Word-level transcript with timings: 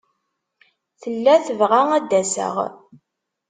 Tella 1.01 1.35
tebɣa 1.45 1.81
ad 1.97 2.03
d-aseɣ. 2.09 2.55